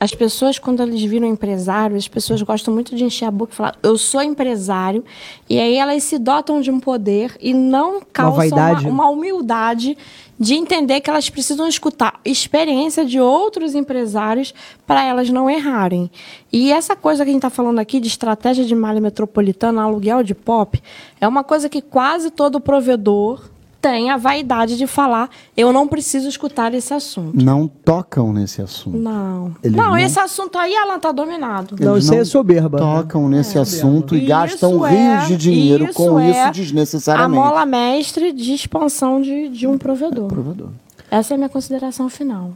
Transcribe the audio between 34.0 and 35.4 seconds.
e Isso gastam é- rios de